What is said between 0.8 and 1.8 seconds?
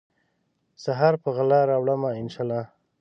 سحر په غلا